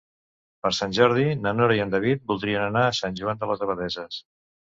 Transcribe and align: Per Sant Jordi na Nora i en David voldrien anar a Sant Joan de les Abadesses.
Per 0.65 0.69
Sant 0.77 0.95
Jordi 0.97 1.25
na 1.41 1.53
Nora 1.57 1.75
i 1.81 1.81
en 1.83 1.93
David 1.97 2.25
voldrien 2.33 2.65
anar 2.69 2.87
a 2.87 2.97
Sant 3.01 3.21
Joan 3.21 3.45
de 3.45 3.51
les 3.53 3.63
Abadesses. 3.69 4.21